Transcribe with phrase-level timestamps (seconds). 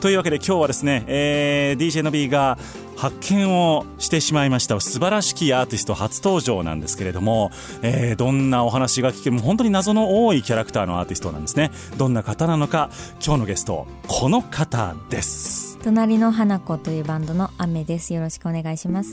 [0.00, 2.56] というわけで今日はですね、えー、DJ の B が
[2.96, 4.78] 発見をしてしまいました。
[4.80, 7.50] 素晴らしきアーティスト初登場なんですけれども、
[7.82, 11.70] えー、どんなお話が聞ける本当に謎の多いキャラクターのアーティストなんですね。
[11.96, 12.90] どんな方なのか
[13.24, 15.78] 今日のゲストこの方です。
[15.82, 18.14] 隣の花子というバンドの雨です。
[18.14, 19.12] よろしくお願いします。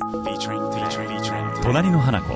[1.64, 2.36] 隣の花子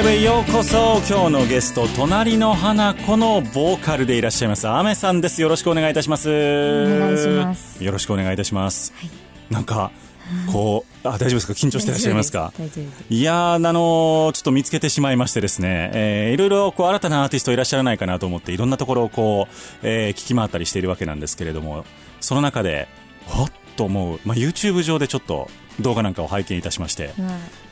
[0.00, 4.66] ライブへようこそ今日のゲスト隣の花子のボーカルでいらっしゃいます。
[4.66, 5.42] アメさんです。
[5.42, 6.30] よろしくお願いいたします。
[6.30, 7.84] お願いします。
[7.84, 9.90] よろしくお願いいたします、はい、なんか
[10.50, 11.52] こうあ大丈夫ですか？
[11.52, 12.50] 緊張していらっしゃいますか？
[13.10, 21.84] いやあのちょっと見つけてしまいましてですね、えー、いろいろこう新たなアーティストいらっしゃらないかなと思っていろんなところをこう、えー、聞き回ったりしているわけなんですけれども
[22.22, 22.88] その中で
[23.26, 27.12] ほっと思う、まあ、YouTube 上でちょっと動画なんかを拝見いたしまして、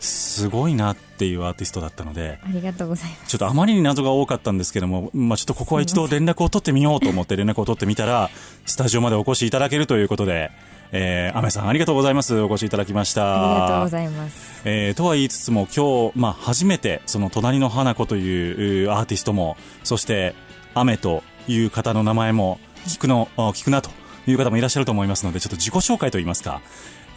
[0.01, 3.27] すごいなっていうアーティストだったのでありがとうございます。
[3.27, 8.31] ちょっとあまりに謎が多かったんですけども、まあ、ちょっとここは一度連絡を取ってみようと思って 連絡を取ってみたら
[8.67, 10.51] スタジオまでお越しいただけるということで。
[10.91, 12.41] えー、アメさんありがとうございます。
[12.41, 13.53] お越しいただきました。
[13.53, 20.35] ありがとうございます、えー、とは言いつつも今日、まあ、初めてその隣の花子というアーティストもそして
[20.73, 23.91] 雨という方の名前も聞くの聞くなと
[24.27, 26.61] いう方もいらっしゃると思いますのでちょっと自己紹介といいますか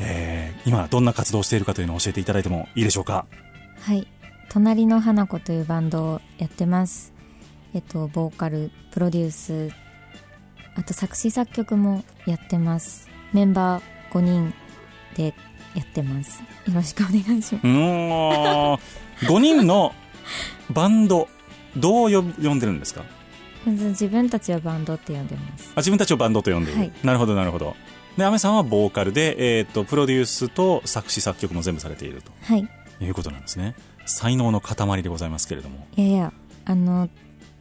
[0.03, 3.25] えー、今どんな活動をしているかというのを教えていただいてもいいでしょうか？
[3.81, 4.07] はい。
[4.49, 7.13] 隣の花子というバンドをやってます。
[7.73, 9.71] えっとボーカルプロデュース
[10.75, 13.09] あと作詞作曲もやってます。
[13.33, 14.53] メンバー5人
[15.15, 15.33] で
[15.75, 16.41] やってます。
[16.41, 19.25] よろしくお願いします。
[19.25, 19.93] 5人の
[20.69, 21.27] バンド
[21.77, 22.21] どう呼
[22.55, 23.03] んでるんですか？
[23.65, 25.71] 自分たちはバンドって呼んでます。
[25.75, 27.75] あ自分たちをバンドと呼んでいる、はい、なるほどなるほど
[28.17, 32.31] で、アメさんはボーカルで、えっ、ー、と、プロデュースと作詞作曲も全部されていると。
[32.41, 32.67] はい。
[32.99, 33.75] いうことなんですね。
[34.05, 35.87] 才能の塊でございますけれども。
[35.95, 36.33] いやいや、
[36.65, 37.09] あの、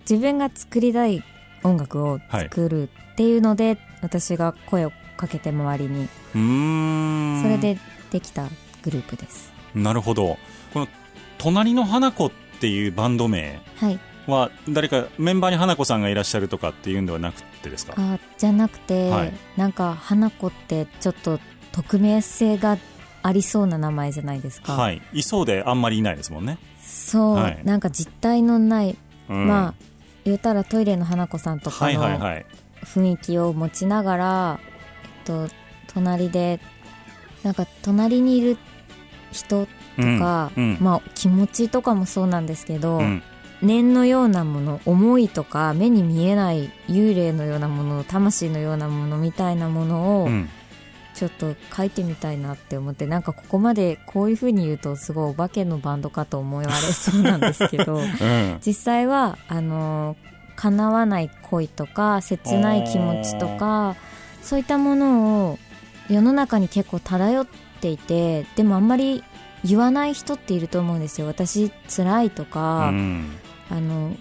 [0.00, 1.22] 自分が作りたい
[1.62, 6.08] 音楽を作るっていうので、はい、私が声をかけて周りに。
[6.34, 7.42] うん。
[7.42, 7.78] それで
[8.10, 8.48] できた
[8.82, 9.52] グループです。
[9.74, 10.38] なるほど。
[10.72, 10.88] この、
[11.38, 13.60] 隣の花子っていうバンド名。
[13.76, 13.98] はい。
[14.26, 17.94] は誰かメンバーに花子さんがいらっしゃるとかっていうんではなくてですか？
[17.96, 21.40] あじゃなくて、はい、なんか花子ってちょっと
[21.72, 22.78] 匿名性が
[23.22, 24.74] ありそうな名前じゃないですか。
[24.74, 25.02] はい。
[25.12, 26.58] いそうであんまりいないですもんね。
[26.82, 28.96] そう、はい、なんか実体のない、
[29.28, 29.74] うん、まあ
[30.24, 32.18] 言うたらトイレの花子さんとかの
[32.84, 35.48] 雰囲気を持ちながら、えっと、
[35.88, 36.60] 隣で
[37.42, 38.58] なんか隣にいる
[39.32, 40.64] 人とか、うん。
[40.64, 43.22] うん、まあ、気持ちとかもそうなんですけど、うん、
[43.62, 50.48] 念のようなもの思いとか目に見えない幽霊のようなもの魂のようなものみたいなものを、うん、
[51.14, 60.16] ちょっと書いてみたいなって思ってなんかここまでこういうふうに言うとすごいお化けのバンドかと思われそうなんですけど、 うん、実際はあの
[60.56, 63.96] 叶わない恋とか切ない気持ちとか
[64.42, 65.58] そういったものを
[66.08, 67.46] 世の中に結構漂っ
[67.80, 69.22] ていてでもあんまり
[69.64, 71.26] 言わない人っていると思うんですよ。
[71.26, 73.30] 私辛いとか、うん、
[73.70, 74.16] あの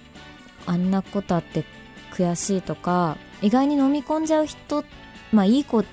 [0.66, 1.64] あんなことあって
[2.12, 4.84] 悔しいとか意外に飲み込んじゃう人
[5.32, 5.84] まあいい子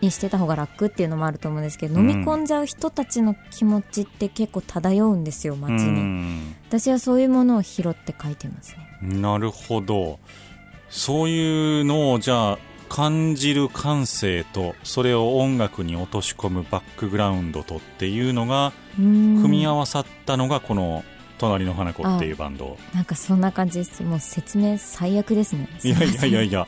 [0.00, 9.18] にしてた方が楽っていうのもあると思うんですけど、うん、飲み込んじゃう人たちの気持ちって結構漂うんですよ街に、うん、私はそういうものを拾って書いてますね。
[9.20, 10.18] なるほど。
[10.90, 12.58] そういうのをじゃあ
[12.88, 21.02] 感じる感性とそれを音楽に落とし込むバックグラウンドとっていうのが組み合わさったのがこの
[21.38, 22.76] 隣の花子っていうバンド。
[22.94, 24.02] なんかそんな感じです。
[24.02, 25.68] もう説明最悪ですね。
[25.82, 26.66] いやいやいやいや。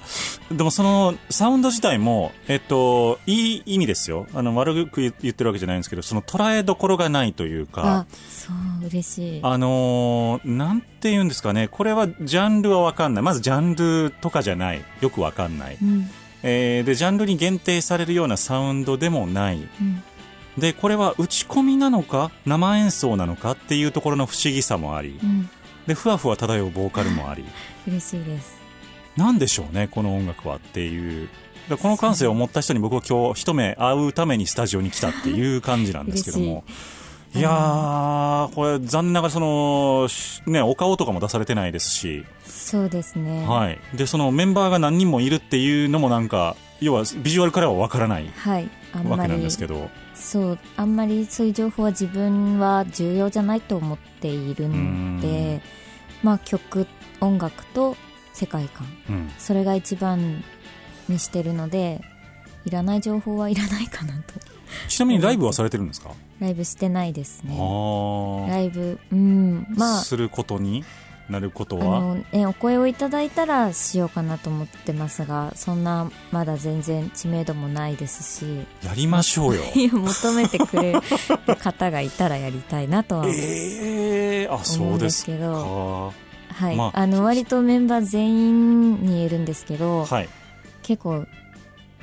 [0.51, 4.27] でもそのサウンド自体もえっといい意味ですよ。
[4.35, 8.07] あの悪く言ってるわけじゃないんですけどその捉えどころがないというか。
[8.29, 9.41] そう嬉しい。
[9.43, 11.69] あのなんて言うんですかね。
[11.69, 13.23] これはジャンルは分かんない。
[13.23, 14.85] まずジャンルとかじゃない。
[15.01, 16.11] よく分かんない、うん、
[16.43, 20.03] えー、でジャンルに限定されるようなサウンドでもない、うん
[20.59, 25.51] でこれは打ち込みなのか生演奏なのかっていうところの不思議さもあり、うん、
[25.87, 27.45] でふわふわ漂うボーカルもあり。
[27.87, 28.57] 嬉しいです。
[29.17, 31.29] なんでしょうねこの音楽はっていう。
[31.81, 36.63] この感性を持った人に僕は今日一目会うためにスタジオに来たっていう感じなんですけども。
[37.35, 37.41] い。
[37.41, 40.09] やー、これ残念ながらその、
[40.47, 42.25] ね、お顔とかも出されてないですし。
[42.67, 48.69] そうですね、はい、でそのメンバーが何人もいるっていうのもなんか要はビジュアルからは分からない、はい、
[49.05, 55.61] わけなんですけどそうあんまりそういう情報は自分は重要じゃないと思っているので
[56.23, 56.87] まあ曲
[57.21, 57.97] 音楽と
[58.33, 60.43] 世界観、うん、それが一番
[61.09, 62.01] にしてるので
[62.65, 64.35] いらない情報はいらないかなと。
[64.89, 66.11] ちなみにライブはされてるんですか？
[66.41, 67.57] ライブしてないですね。
[68.49, 69.67] ライブうん。
[69.77, 70.85] まあすることに？
[71.29, 71.97] なることは？
[71.99, 78.67] あの、ね、お声をいただいたらしようかなと思ってますがそんなまだ全然知名度もないですし。
[78.85, 79.63] やりましょうよ。
[79.93, 81.01] 求めてくれる
[81.57, 86.13] 方がいたらやりたいなとは 思うんですけど、
[86.53, 90.29] はい、まあ、あの割とメンバー全員に言えるんですけど、はい、
[90.83, 91.27] 結構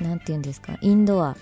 [0.00, 1.36] なんて言うんですかインドア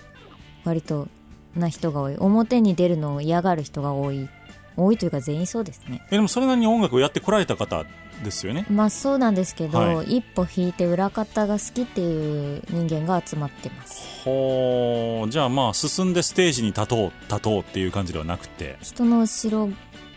[0.63, 1.07] 割と
[1.55, 2.15] な人が多い。
[2.17, 4.29] 表に出るのを嫌がる人が多い
[4.75, 6.05] 多いというか全員そうですね。
[6.07, 7.85] えでもそれなりに音楽をやってこられた方
[8.23, 8.65] ですよね。
[8.69, 14.23] まあそうなんですけど、はい、一歩引いて裏方が好きっていう人間が集まってます。
[14.23, 18.77] ほうじゃあまあ進んでステージに立とう立とうっていう感じではなくて。
[18.81, 19.69] 人の後ろ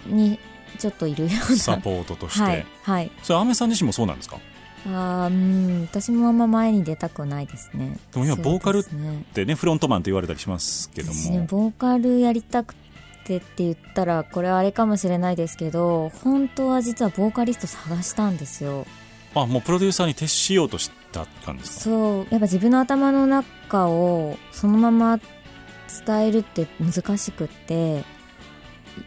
[0.06, 0.38] に
[0.78, 1.56] ちょっといるような。
[1.56, 2.42] サポートとして。
[2.42, 4.38] はい、はい、それアメさん自身もそうなんですか？
[4.88, 7.98] あうん私もあんま前に出たくないですね。
[8.12, 8.94] でも今ボーカルって
[9.40, 12.76] ね、ね、フロントマンと言われたりしますけども、ね、ボーカルやりたく
[13.26, 18.86] てって言ったらこれはあれかもしれないですけど本当は実はボーカリスト探したんですよ。
[19.34, 21.84] あもうプロデューサーに徹しようとした感じですか？
[21.84, 22.26] そう。
[22.30, 25.18] やっぱ自分の頭の中をそのまま
[26.06, 28.04] 伝えるって難しくって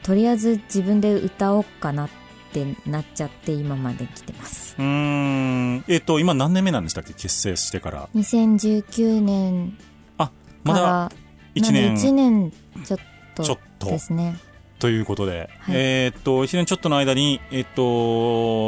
[0.03, 2.09] とりあえず自分で歌おうかなっ
[2.51, 4.75] てなっちゃって今まで来てます。
[4.77, 5.83] うん。
[5.87, 7.13] えっ、ー、と今何年目なんでしたっけ？
[7.13, 8.09] 結成してから。
[8.15, 9.77] 2019年
[10.17, 10.29] あ
[10.63, 11.11] まだ
[11.55, 11.95] 1年。
[11.95, 12.51] 1年
[12.85, 13.03] ちょっと
[13.45, 14.37] とですね。
[14.79, 17.81] ということで、はい、えっと1年ちょっとの間に、えー、っと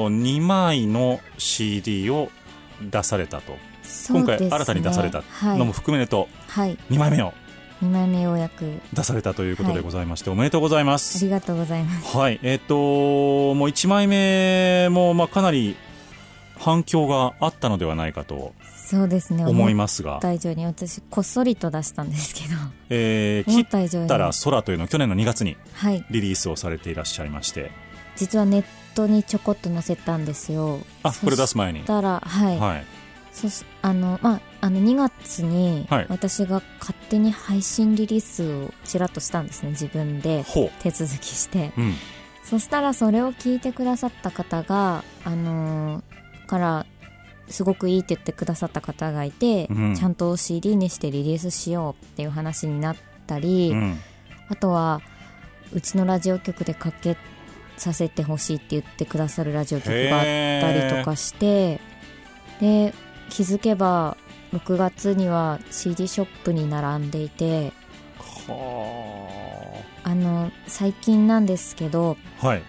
[0.10, 2.29] 2枚の CD を
[2.81, 3.60] 出されたと、ね、
[4.10, 7.34] 今回新たに出されたのも含めると、はい、2枚目を
[7.81, 11.17] 2枚目ようやく出されたということでございまして、はい、おめでとうございます。
[11.17, 12.15] ありがとうございます。
[12.15, 12.39] はい。
[12.43, 15.75] えっ、ともう1枚目もまあかなり
[16.57, 18.53] 反響があったのではないかと
[18.91, 19.45] そうですね。
[19.45, 20.19] 思いますが。
[20.21, 22.55] 大以に私こっそりと出したんですけど
[22.89, 25.55] 「えー、 切ったら空」というのを去年の2月に
[26.10, 27.71] リリースをされていらっしゃいまして、はい、
[28.17, 30.81] 実はネットにちょこっと載せたんですよ。
[31.03, 31.81] あこれ出す前に。
[31.83, 32.86] たらはい、はい、
[33.31, 33.48] そ
[33.81, 39.69] あのまああの2月に私が勝手に配信リリースをちらっとしたんですね。
[39.69, 40.43] 自分で
[40.79, 41.95] 手続きして、うん、
[42.43, 46.86] そしたらそれを聞いてくださった方があのー、から
[47.51, 52.96] すごくいいって言ってくださった方がいて、うん、ちゃんと CD にしてリリースしようっていう話になっ
[53.27, 54.00] たり、うん、
[54.50, 55.01] あとは
[55.74, 57.17] うちのラジオ局でかけ
[57.77, 60.24] させてほしいって言ってくださるラジオ局があっ
[60.62, 61.79] たりとかして
[62.60, 62.93] で
[63.29, 64.17] 気づけば
[64.53, 67.74] 6月には CD ショップに並んでいて
[68.48, 70.15] あ。
[70.22, 72.63] の最近なんですけど、はい、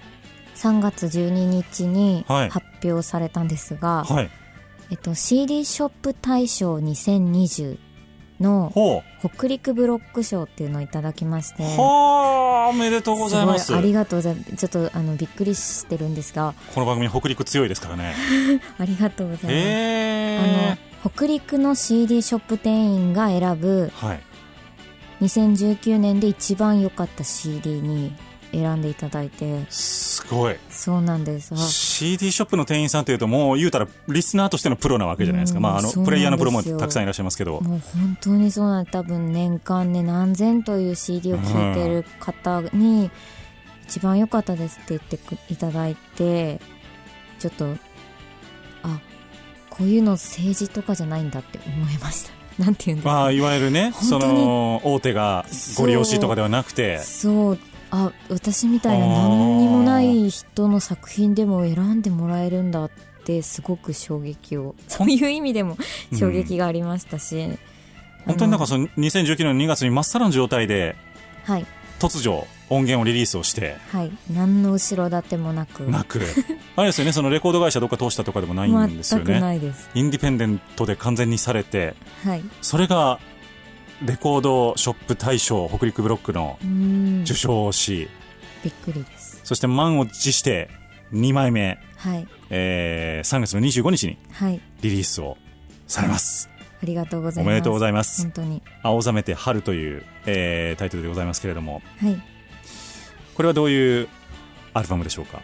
[0.55, 4.31] 3月12日に発表されたんですが、はい、
[4.93, 7.79] えっと、CD ショップ大賞2020
[8.41, 11.63] の北陸ブロック賞っていうのをいただきまして。
[11.63, 13.75] はあおめでとうございます。
[13.75, 14.55] ありがとうございます。
[14.55, 16.53] ちょっとあのびっくりしてるんですが。
[16.75, 18.15] この番組北陸強いですからね。
[18.79, 20.39] ありがとうございます、え。
[20.39, 24.21] ー、あの北陸の CD ショップ店員が選ぶ、はい、
[25.23, 28.15] 2019年で一番良かった CD に
[28.53, 29.65] 選んでいただいて。
[29.71, 30.57] すごい。
[30.71, 31.57] そうなんです。
[31.57, 37.61] CD ショップの店員さんというともう言うたらリスナーとしてのプロなわけじゃないですか、まあ、あのプレイヤーのプロもたくさんいらっしゃいますけど。
[37.61, 43.11] もう本当にそうなん多分年間ね何千という CD を聴いてる方に、
[43.85, 46.61] 一番良かったですって言っていただいて
[47.39, 47.77] ちょっと
[48.83, 49.01] あ
[49.69, 52.33] こういうの政治とかじゃないんだって思いました。
[52.63, 56.99] なんていうんですか、まあ、いわゆるねその大手がご利用しとかではなくて。
[56.99, 57.59] そう
[57.95, 62.91] あ私みたいな何にもない人の作品でも選んでもらえるんだっ
[63.25, 64.75] てすごく衝撃を。
[64.89, 65.77] そういう意味でも
[66.19, 67.59] 衝撃がありましたし、うん、
[68.25, 70.97] 本当になんかその2019年の2月にまっさらの状態で、
[71.45, 71.67] はい、
[72.01, 75.81] 突如音源をリリースをして、はい、何の後ろ盾もなく。
[75.81, 76.23] なく。
[76.77, 77.13] あれですよね。
[77.13, 79.27] そのレコード会社どっか通したとかでもないんですよね。
[79.27, 79.91] 全くないです。
[79.95, 81.95] インディペンデントで完全にされて、
[82.25, 83.21] はい、それが
[84.05, 86.59] レコードショップ大賞北陸ブロックの
[87.23, 88.09] 受賞をし
[88.65, 89.41] びっくりです。
[89.45, 90.71] そして満を持して
[91.13, 92.27] 2枚目、はい。
[92.51, 94.19] えー、3月の25日に
[94.81, 95.37] リリースを
[95.87, 97.53] されます、はい、ありがとうございます。
[97.53, 98.23] おめでとうございます。
[98.23, 98.63] 本当に。
[98.83, 102.21] 青ざめて春という、えー、タイトルでございますけれども、はい、
[103.35, 104.09] これはどういう
[104.75, 105.41] アルバムでしょうか？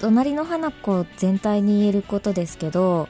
[0.00, 3.08] 隣の花子全体に言えることですけど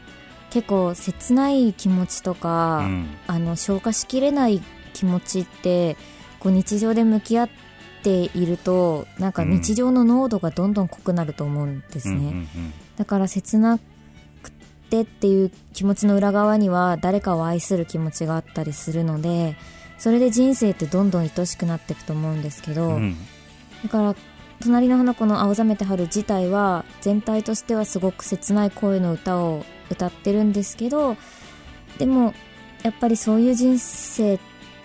[0.57, 4.63] 結構切ない気持ちとか、うん、あの消化しきれない
[4.95, 5.99] 気持ちって
[6.41, 7.51] こう日常で向き合っ
[8.03, 12.47] ているとなんか日常の濃度がどんどん濃くなると思うんですね、
[12.97, 14.51] だから切なく
[14.89, 19.57] てっていう気持ちの裏側には誰かを愛する気持ちがあったりするので
[19.99, 23.17] それで人生ってどんどん愛しくなっていくと思うんですけど、うん、
[23.83, 24.15] だから
[24.61, 31.17] 隣の花子の青ざめて春自体は全体としてはすごく切ない声の歌を歌ってるんですけど
[31.99, 32.35] でも
[32.83, 34.39] やっぱりそういう人生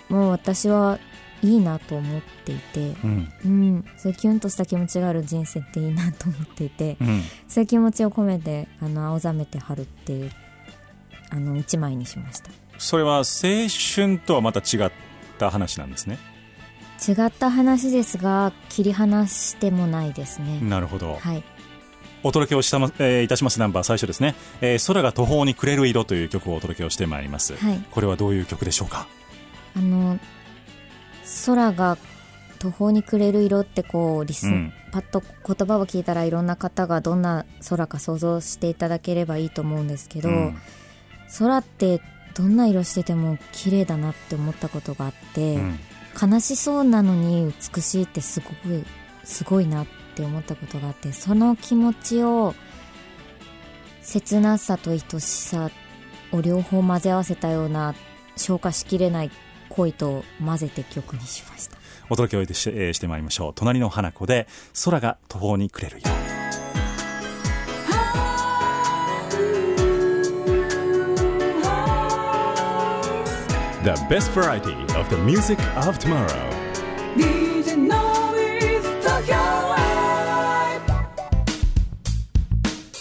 [0.09, 0.99] も私は
[1.43, 10.31] いいなと思っていて、うん、うん、そういうキュンとした気持ちがある人生っていいなと思っていて、うん、そういう気持ちを込めて「あの青ざめて春」っていう
[11.31, 12.51] あの一枚にしました。
[12.77, 13.23] それは青
[13.95, 14.91] 春とはまた違っ
[15.37, 16.17] た話なんですね
[17.01, 20.59] 違った話ですが切り離してもないですね。
[20.61, 21.43] なるほど、はい、
[22.21, 29.07] お届けをした、えー、いたしますナンバー最初ですね、えー、空が途方に暮れる色という曲をお届けをしてまいります、はい、これはどういう曲でしょうか？
[29.75, 30.19] あの
[31.47, 31.97] 空が
[32.59, 40.57] 途方に暮れる色ってこうリス、うん、パッと言葉を聞いたらいろんな方がどんな空か想像していただければいいと思うんですけど、うん、
[41.39, 41.99] 空って
[42.35, 45.79] どんな色してても綺麗だなって思ったことがあって、うん
[46.19, 48.85] 悲しそうなのに美しいってすごく
[49.23, 52.53] すごいなって思ったことがあってその気持ちを
[54.03, 55.69] 切なさと愛しさ
[56.31, 57.95] を両方混ぜ合わせたような
[58.35, 59.31] 消化しきれない
[59.69, 61.77] 恋と混ぜて曲にしました。
[62.09, 63.53] お届けをしてえ,、してまいりましょう。
[63.55, 64.47] 隣の花子で
[64.83, 66.40] 空が途方に暮れるよ
[73.83, 76.27] The best variety of the music of tomorrow.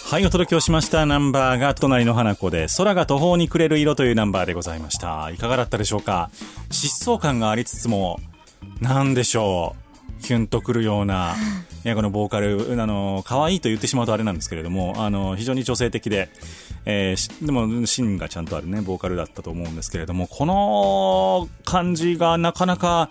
[0.03, 5.29] はい、お届けをしましたナンバーが隣の花子で空が途方に暮れる色というナンバーでございました。
[5.29, 6.31] いかがだったでしょうか？
[6.69, 8.19] 疾走感がありつつも、
[8.81, 9.75] なんでしょ
[10.19, 10.23] う？
[10.23, 11.35] キュンとくるような、
[11.83, 16.29] いやこのボーカル、あの、可愛いと言ってしまうとあれなんですけれども、あの、非常に女性的で、
[16.85, 23.09] えー、でも芯がちゃんとあるね、ボーカルだったと思うんですけれども、この感じがなかなか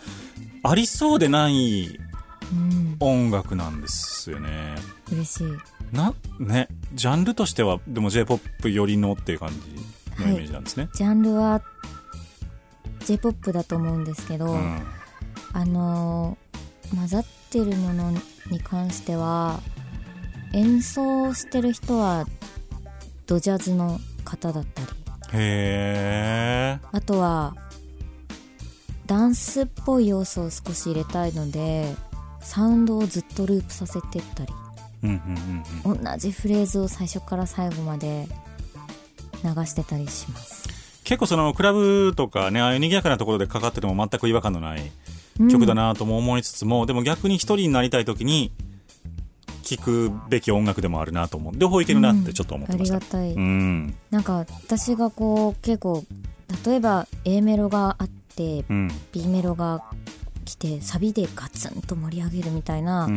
[0.62, 1.98] ありそうでない
[3.00, 4.76] 音楽なんですよね。
[5.10, 5.46] うん、嬉しい。
[5.96, 10.84] な、ね、ジャンルとしては、でも J-POP 寄りのっていう感じのイメージなんですね。
[10.84, 11.60] はい、ジャンルは
[13.04, 14.80] J-POP だと思うんですけど、うん、
[15.54, 16.50] あのー
[16.96, 18.12] 混ざってるもの
[18.50, 19.60] に関しては
[20.52, 22.26] 演奏してる人は
[23.26, 24.88] ドジャズの方だったり。
[25.32, 26.78] へえ。
[26.92, 27.54] あとは
[29.06, 31.94] ダンスっぽい要素を少し入れたいので
[32.40, 34.52] サウンドをずっとループさせてったり、
[35.02, 35.10] うん
[35.84, 38.28] うんうん、同じフレーズを最初から最後まで
[39.42, 40.68] 流してたりします。
[41.04, 44.92] 結構そのクラブとかねああいう賑やかなところでかかってても全く違和感のない
[45.48, 48.52] 曲だなとも思いつつも、うん、でも逆に一人になりたい時に
[49.62, 51.52] 聴くべき音楽でもあるなと思う。
[51.56, 56.04] 両方いけるなってちょっと思ってました、うん、ありがたい、うん、なんか私がこう結構
[56.66, 59.84] 例えば A メロがあって、うん、B メロが
[60.44, 63.08] 来てサビでガツンと盛り上げるみたいな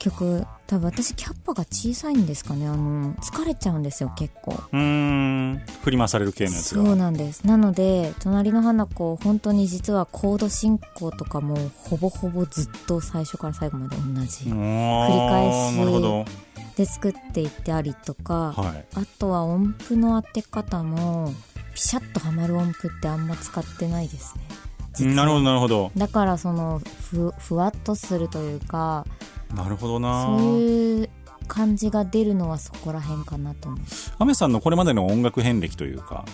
[0.00, 2.66] 曲、多分私キャッパが小さいんですかね。
[2.66, 4.60] あの疲れちゃうんですよ結構。
[4.72, 5.62] うん。
[5.84, 6.84] 振り回される系のやつが。
[6.84, 7.46] そうなんです。
[7.46, 14.44] なので隣の花子本当に実はコード進行とかもほぼほぼずっと最初から最後まで同じ。
[14.44, 16.40] 繰り返し
[16.76, 21.34] で作っていったりとか、はい、あとは音符の当て方も
[21.74, 25.14] ピシャッとはまる音符ってあんま使ってないですね。
[25.14, 25.92] なるほどなるほど。
[25.96, 26.80] だからその
[27.10, 29.06] ふふわっとするというか
[29.54, 30.26] なるほどな。
[30.26, 31.10] そういう
[31.48, 33.80] 感じが出るのはそこら辺かなと思う。
[34.18, 36.24] アメさんのこれまでの音楽遍歴というか、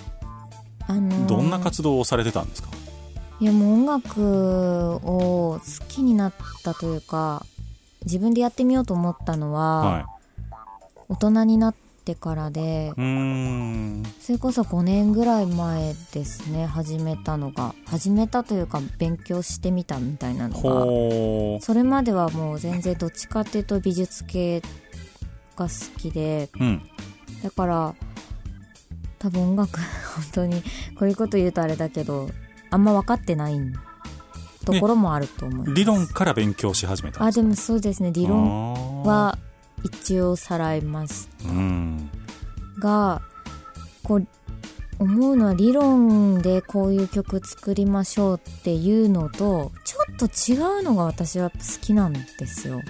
[0.86, 2.68] あのー、どんな活動をされてたんですか？
[3.40, 6.32] いやもう音楽を好きになっ
[6.62, 7.44] たというか
[8.04, 10.04] 自分でやってみようと思ったのは、はい、
[11.08, 12.92] 大人になってからで。
[14.20, 17.74] それこそ5年ぐらい前ですね始めたのが。
[17.86, 21.60] 始めたというか勉強してみたみたいなのが。
[21.60, 24.62] それまではもう全然どっちかっていうと美術系
[25.56, 26.82] が好きで、うん、
[27.42, 27.94] だから
[29.18, 29.80] 多分音楽
[30.14, 30.62] 本当に
[30.98, 32.28] こういうこと言うとあれだけど
[32.70, 33.60] あんま分かってない
[34.64, 38.10] ところもあると思います、理論から勉強し始めたあでもそうですね。
[38.12, 39.38] 理論は
[39.86, 42.10] 一応さらいます、うん、
[42.78, 43.22] が
[44.02, 44.26] こう
[44.98, 52.80] 思うのは理論でこういう曲作りましょうっていうのとちょっと違うのが私は好きなんですよ。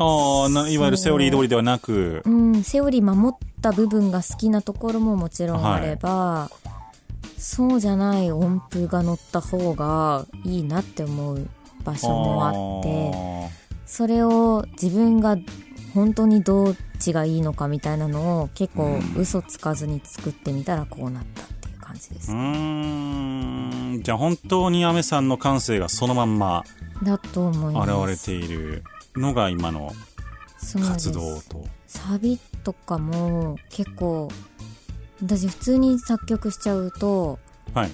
[0.00, 6.50] ああいわゆるセオリー通りではなく、うん、セオリー守った部分が好きなところももちろんあれば、は
[7.24, 11.48] い、そうじゃない音符が乗った方がいいなって思う
[11.82, 13.50] 場所もあって
[13.86, 15.36] それを自分が
[15.94, 24.00] 本当にどっちがいいのかみたいなのを結構嘘つかずに作ってみたらこうなったっていう感じです、うん。
[24.02, 26.64] じゃあ本当にアメさんの感性がそのまんま
[27.02, 27.90] だと思います。
[27.90, 28.84] 現れている
[29.16, 29.92] のが今の
[30.60, 31.66] 活動と。
[31.86, 34.28] サビとかも結構
[35.22, 37.38] 私普通に作曲しちゃうと、
[37.72, 37.90] はい、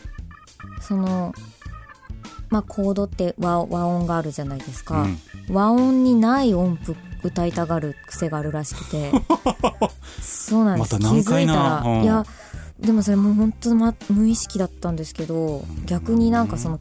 [0.80, 1.33] その
[2.50, 9.10] まあコードって和和音があるじゃないですか、うん、和音にない音符歌いたがる癖があるらしくて。
[10.22, 12.24] そうなんです、ま、気づいたら、うん、いや
[12.78, 16.80] でもそれもう本当、ま、無意識だったんですけど逆になんかその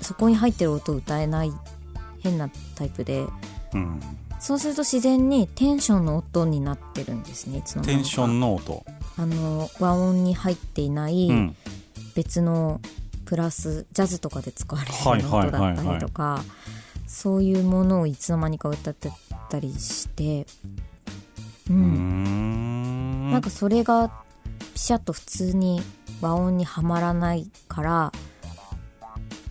[0.00, 1.52] そこに入ってる音歌えない
[2.20, 3.26] 変なタイプで、
[3.74, 4.00] うん、
[4.38, 8.84] そうすると自然にテンションの音になってるんですねいつのテンションの音。
[9.16, 11.28] あの和音に入っていない
[12.14, 12.80] 別の
[13.26, 14.88] プラスジャズとかで使われ
[15.20, 16.42] る音だったりとか
[17.06, 19.10] そういうものをいつの間にか歌って
[19.50, 20.46] ったりして
[21.68, 23.30] うん。
[23.32, 24.10] なんかそれが
[24.74, 25.82] ピシャッと普通に
[26.20, 28.12] 和音にはまらないから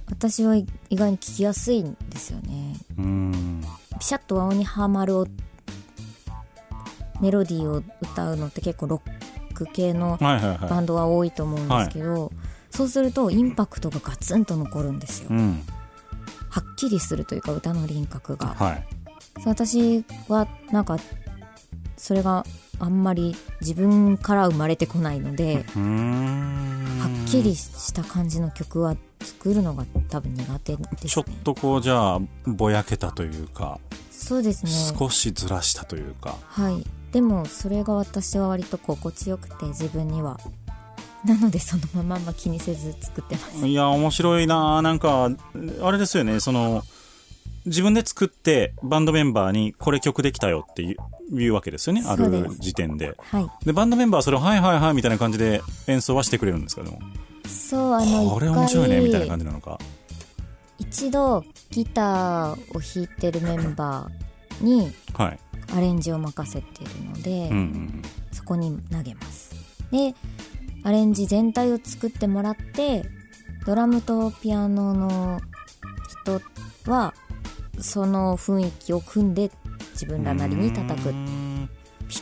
[0.10, 2.76] 私は意外に聞きやすいんですよね。
[4.00, 5.26] ピシャッと和音にはまる
[7.22, 12.32] メロディーを歌うのって結構ロック系のバンドは多いと思うんですけど、
[12.70, 15.62] そうするとインパクトがガツンと残るんですよ、うん、
[16.50, 18.88] はっきりするというか歌の輪郭が、はい、
[19.46, 20.98] 私はなんか
[21.98, 22.46] それが
[22.80, 33.80] あんまり自分から生まれてこないのではっきりした感じの曲は作るのが多分苦手です、ね、ちょっとこうじゃあぼやけたというか
[34.20, 34.72] そうですね。
[35.00, 36.36] 少しずらしたというか。
[36.46, 36.86] はい。
[37.14, 40.40] でもそれが私は割と心地よくて自分には。
[41.26, 43.66] なのでそのまま気にせず作ってます。
[43.66, 45.30] いや面白いななんか
[45.82, 46.42] あれですよね。
[46.42, 46.84] その
[47.70, 50.96] 自分で作ってバンドメンバーにこれ曲できたよってい
[51.48, 57.00] うわけですよねある時点で、はい、でバンドメンバーはそれをはいはいはいみたいな感じで演奏はしてくれるんですかでも。
[57.48, 59.80] そうあのこれ面白いねみたいな感じなのか。
[60.80, 64.92] 一度ギターを弾いてるメンバーに
[65.76, 68.02] アレンジを任せてるので、うんうん、
[68.32, 69.52] そこに投げます。
[69.92, 70.16] で
[70.84, 73.04] アレンジ全体を作ってもらって
[73.66, 75.42] ドラムとピアノの
[76.24, 76.42] 人
[76.90, 77.14] は
[77.82, 79.52] その雰囲気を組んで
[79.94, 81.68] 自分らなりに叩く弾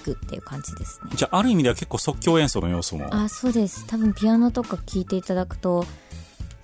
[0.04, 1.12] くっていう感じですね。
[1.16, 3.14] じゃあある意味では結構即興演奏の要素も。
[3.14, 3.86] あそうです。
[3.88, 5.86] 多分ピアノとか聴いていただくと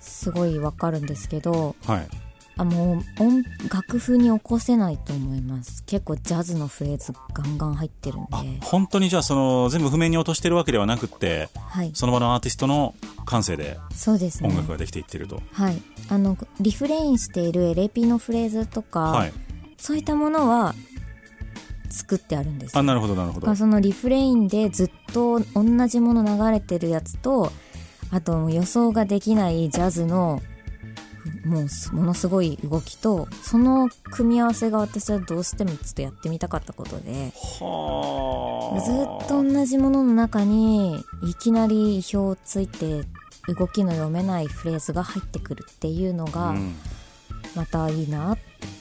[0.00, 2.08] すごいわかるんですけど、はい、
[2.56, 5.82] あもう音楽風に起こせないと思います。
[5.84, 8.60] 結構ジャズのフレーズガンガン入ってるんで。
[8.62, 13.78] 本当にじゃあその全部譜面に落としてるわけではなくて、はい、その場のアーティストの感性で
[14.42, 15.82] 音楽ができていってると、はい。
[16.08, 19.32] あのリフレインしている LP のフレーズとか、はい、
[19.76, 20.74] そういったものは
[21.90, 23.54] 作ってあるんですあなるほどなるほど。
[23.54, 27.50] そのリフレインでずっと同じもの流れてるやつと
[28.10, 30.40] あと予想ができないジャズの
[31.44, 43.04] もうものすごい動きとその組み合わせが私はどうしてもちょっとやってみたかったことでずっと同じものの中にいきなり意表をついて
[43.48, 46.54] 動きの読めないフレーズが入ってくるっていうのが、
[47.54, 48.73] またいいなって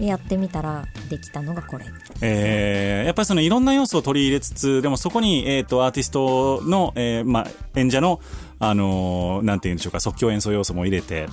[0.00, 1.84] やってみたらできたのがこれ。
[2.20, 8.20] えー、やっぱりそのいろんな要素を取り入れつつ、でもそこに、えっ、ー、と、アーティストの、えー、まあ、演者の、
[8.58, 11.30] あのー、なんていうんでしょうか、即興演奏要素も入れて、はい、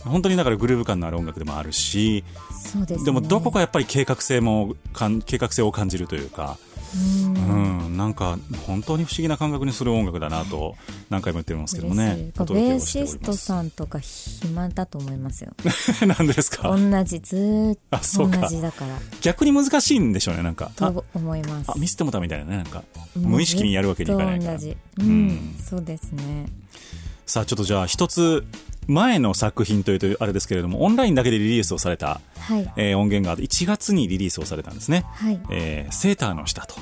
[0.00, 6.58] 本当にだからグルーヴ感のある音楽でもあるし、そうです、ね、でもどこかやっぱり計画性もかん、計画性を感じるというか、
[6.94, 7.52] う
[7.88, 7.96] ん。
[7.96, 10.76] なんか本当に不思議な感覚にする音楽だなと
[11.10, 12.30] 何回も言ってますけどもね。
[12.36, 15.52] ベーシストさんとか暇だと思いますよ。
[16.06, 16.76] 何ですか？
[16.76, 17.18] 同じ。
[17.20, 17.78] ずっ
[18.16, 18.98] と同じだから。
[19.20, 20.70] 逆に難しいんでしょうねなんか。
[20.76, 21.70] と思います。
[21.70, 22.84] あミスってもたみたいなねなんか。
[23.16, 24.52] 無意識にやるわけにいかないから。
[24.52, 26.46] 同じ、うん、うん、そうですね。
[27.26, 28.44] さあちょっとじゃあ一つ
[28.88, 35.40] 前の作品というとあれですけれどもオンラインだけでリリースをされた、はい、えー、音源が1月にリリースをされたんですね、はい。
[35.50, 36.74] えー、セーターの下と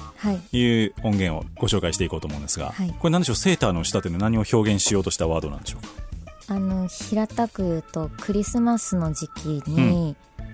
[0.56, 3.36] いう音源をご紹介していこうと思うんですが、はい、これ何でしょう？
[3.36, 6.54] セーターの下というのは何を表現しようとしたワードなんでしょうか？
[6.54, 10.48] あの平たく言うとクリスマスの時期に、うん、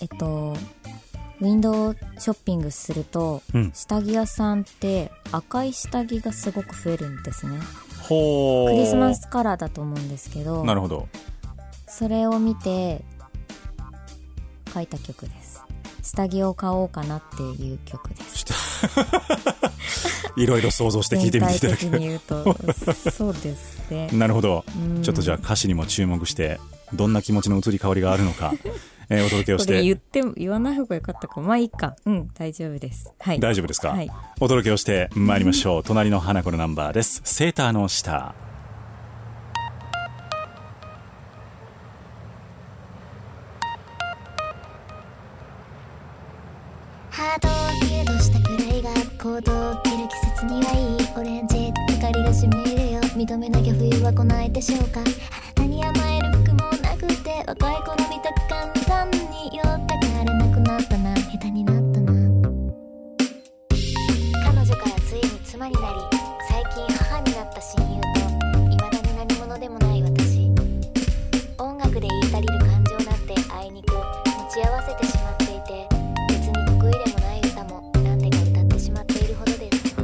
[0.00, 0.56] えっと
[1.40, 7.58] ウィンドウショッピングすると、うん、下着屋さんって赤い下着がすごく増えるんですね
[8.08, 11.08] クリスマスカラーだと思うんですけどなるほど。
[11.86, 13.02] それを見て
[14.72, 15.62] 書いた曲です。
[16.02, 18.46] 下着を買おうかなっていう曲です。
[20.36, 22.56] いろいろ想像して聞いてみていただける言うと
[23.10, 24.08] そうですね。
[24.14, 24.64] なるほど。
[25.02, 26.60] ちょっとじゃあ歌詞にも注目して
[26.94, 28.54] どんな気持ちの移り変わりがあるのか
[29.12, 29.82] えー、お届けをして。
[29.82, 31.40] 言っても、言わない方がよかったか。
[31.40, 31.96] まあいいか。
[32.06, 33.12] うん、大丈夫です。
[33.18, 33.40] はい。
[33.40, 33.88] 大丈夫ですか？
[33.90, 34.10] はい。
[34.40, 35.82] お届けをして参りましょう。
[35.82, 37.20] 隣の花子のナンバーです。
[37.24, 38.34] セーターの下。
[47.10, 55.10] ハートをキュートしたくらいがコートを着る季節にはいいオレンジ光がしみるよ認めなきゃ冬は来ないでしょうかあな
[55.54, 58.32] たに甘える服もなくて若い頃見た
[65.60, 66.00] ついになり
[66.48, 68.08] 最近母になった親友と
[68.70, 70.50] 未だに何者でもない私。
[71.58, 74.00] 音楽で言い足りる感情なんてあいにく持
[74.54, 75.86] ち合わせてしまっていて
[76.30, 79.94] 別に得意でもない歌も何でか歌ってしまっているほどです。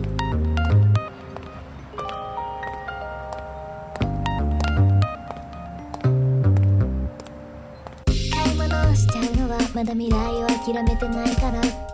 [8.30, 11.85] 買い物をしちゃうのはまだ未来を諦めてないから。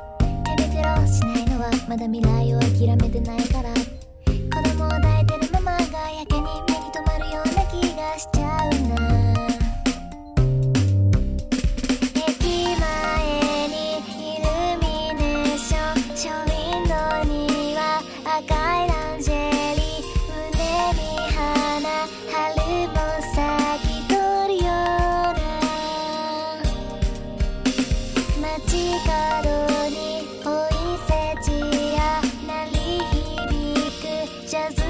[1.93, 3.69] まだ未来を諦めてないから。
[3.75, 8.32] 子供を抱いてるママがやけに目に留まるような気がして。
[34.53, 34.82] く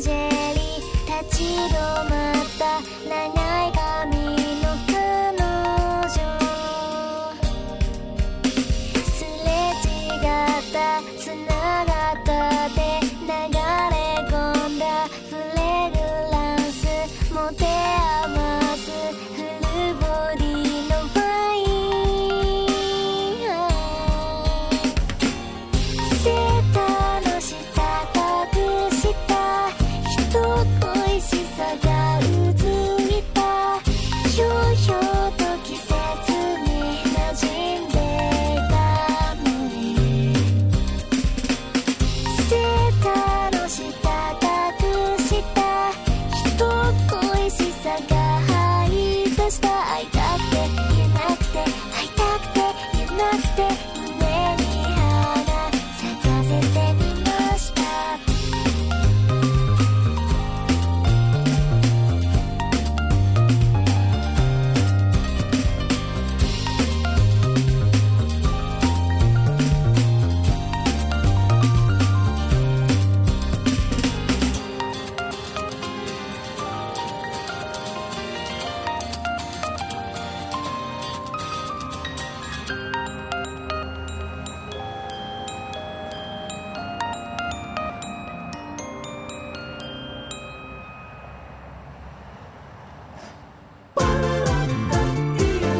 [0.00, 1.74] ジェリー立ち止
[2.08, 4.17] まった長い髪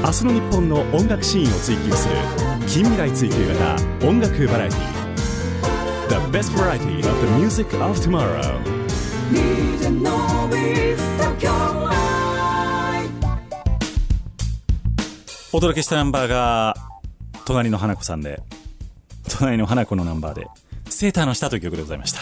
[0.08, 2.14] 明日の日本の音楽シーンを追求する
[2.66, 4.78] 近未来追求型音楽バラエティ。
[6.08, 8.58] The best variety of the music of tomorrow.
[15.52, 16.74] お届けしたナンバーが
[17.44, 18.40] 隣の花子さんで
[19.28, 20.46] 隣の花子のナンバーで
[20.88, 22.20] セーターの下という曲でございました。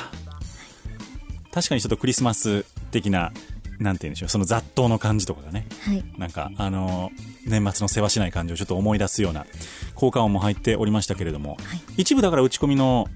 [1.53, 3.31] 確かにちょっとクリスマス的な
[3.79, 5.67] なんて言うんでしょうその雑踏の感じとかがね。
[5.83, 6.05] はい。
[6.19, 7.11] なんかあの
[7.47, 9.47] 年末の世話しない感じをちょっと思い出すような
[9.95, 11.57] 効果音も入っておりましたけれども、
[11.97, 13.07] 一部だから打ち込みの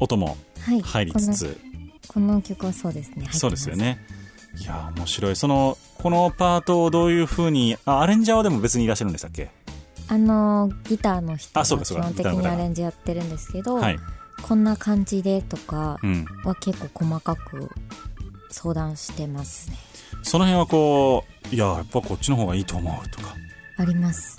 [0.00, 0.80] 音もはい。
[0.80, 1.60] 入りつつ、
[2.08, 3.28] この曲はそうですね。
[3.32, 3.98] そうですよね。
[4.60, 5.36] いやー面白い。
[5.36, 9.50] そのこのパートをどういうふうにあアレンジャーはでも別にいらっしゃるんでしたっけ？
[10.08, 13.98] あのギターの人が基本的にアレンジやってるんですけど、はい。
[14.40, 16.24] こんな感じでとかうん。
[16.44, 17.70] は結構細かく
[18.50, 19.76] 相談してますね
[20.22, 23.34] その辺はこういややっぱこっちの方がいいと思うとか。
[23.76, 24.38] あります。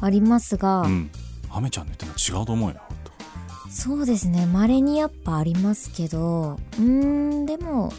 [0.00, 1.10] ありますが、うん。
[1.50, 3.70] アメちゃんの言ってるの違うと思うよとか。
[3.70, 4.46] そうですね。
[4.46, 6.82] 稀にやっぱありますけどうー
[7.42, 7.92] んでも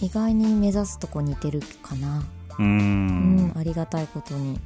[0.00, 2.24] 意外に目指すとこ似てるかな。
[2.58, 3.36] うん。
[3.48, 4.58] ん、ありがたいことに。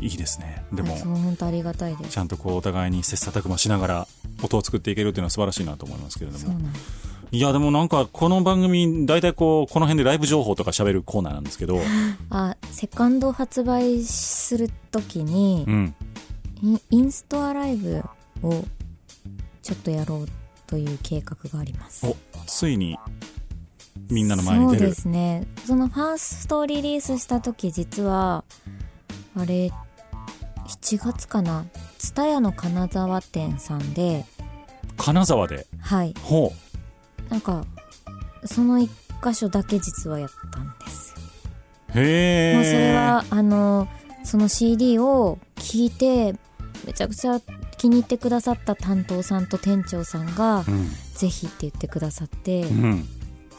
[0.00, 0.64] いいですね。
[0.72, 4.08] でも本当ありがたいですちゃんとこうお互いに切磋琢磨しながら
[4.42, 11.78] 音を作っていけるっていうのは素晴らしいなと思いますけれどもそうなんですいやでもなんかこの番組大体こうこの辺でライブ情報とか喋るコーナーなんですけど
[12.30, 15.94] あセカンド発売するときにう、ん。
[16.90, 18.02] インストアライブ
[18.42, 18.64] を
[19.62, 20.28] ちょっとやろう
[20.66, 22.06] という計画があります。
[22.06, 22.98] おついに
[24.10, 24.78] みんなの前に出る。
[24.78, 25.46] そうですね。
[25.66, 28.42] そのファーストリリースした時実は
[29.36, 29.70] あれ
[30.66, 31.66] 7月かな？
[31.98, 34.24] 蔦屋の金沢店さんで。
[34.96, 35.66] 金沢で？
[35.80, 36.14] はい。
[36.22, 36.52] ほ
[37.28, 37.64] なんか
[38.44, 38.88] その1
[39.22, 41.14] 箇所だけ実はやったんです
[41.94, 43.88] へえもうそれはあの
[44.24, 46.34] その CD を聴いて
[46.86, 47.40] めちゃくちゃ
[47.76, 50.88] 気に入ってくださった担当さんと店長さんがうん。
[51.18, 53.04] ぜひって言ってくださって、うん。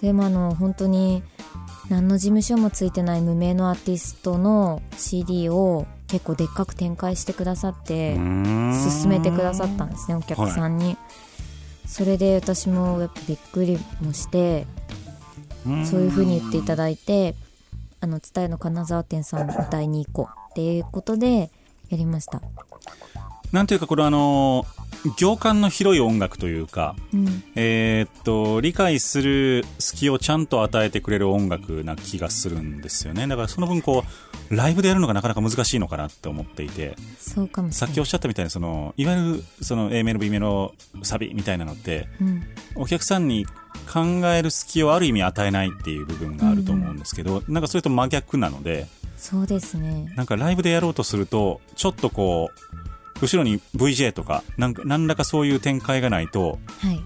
[0.02, 1.22] でもあの本当に
[1.90, 10.96] 何の事務所もついてない無名のアーティストの CD を結構でっかく展開してくださって勧めてくださったんですねお客さんに、
[11.90, 14.68] それで私もやっぱびっくりもして
[15.86, 17.34] そういう風に言っていただいて
[18.00, 21.50] あの伝えの金沢店さん歌いに行こうっていうことで
[21.90, 22.42] やりました。
[23.52, 24.68] なんていうかこれあの
[25.18, 27.44] 行間の広い音楽というかうん。
[27.56, 33.28] えーっと理解する隙をちゃんと与えてくれる音楽な気がするんですよね。
[33.28, 34.04] だからその分こ
[34.52, 36.96] うライブでやるのがなかなか難しいのかなって思っていて。
[37.72, 42.44] さっきおっしゃったみたいにそのいわゆるその A メロ B メロサビみたいなのってうん。
[42.76, 43.46] お客さんに
[43.92, 50.12] 考える隙をある意味与えないっていう部分があると思うんですけど、なんかそれと真逆なのでそうですね。
[50.16, 52.89] なんかライブでやろうとするとちょっとこう
[53.22, 57.02] 後ろに VJ とかなんか何らかそういう展開がないとはい。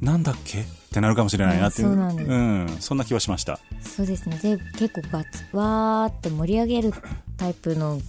[0.00, 0.60] なんだっけ？
[0.60, 1.88] ってなるかもしれないなっていう。
[1.88, 2.30] あそうなんです。
[2.30, 3.58] ん、そんな気はしました。
[3.80, 4.38] そうですね。
[4.42, 6.92] で結構ガツわーって盛り上げる
[7.36, 8.00] タイプの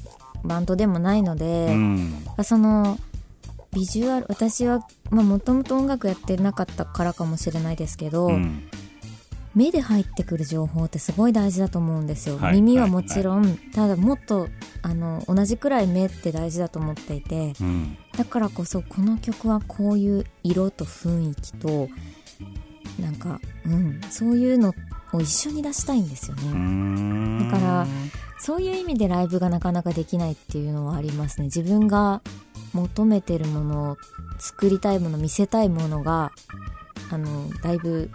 [0.43, 2.23] バンドでもないので、うん。
[2.43, 2.97] その
[3.73, 8.69] ビジュアル私はもともと音楽やってなかったからかもしれないですけど、うん
[9.57, 12.61] 目で入ってくる情報ってすごい大事だと思うんですよ、はい。
[12.61, 14.49] 耳はもちろん、ただもっと
[14.83, 17.97] あの同じくらい目って大事だと思っていてうん。
[18.15, 21.89] だからこそこの曲はこういう色と雰囲気と
[23.01, 24.75] なんかうんそういうの
[25.11, 27.49] を一緒に出したいんですよね、うん。
[27.49, 27.87] だから
[28.39, 31.45] そういう意味でライブがなかなかできないっていうのはありますね。
[31.45, 32.21] 自分が
[32.73, 33.97] 求めてるもの
[34.37, 36.31] 作りたいもの見せたいものが
[37.09, 38.11] あのだいぶ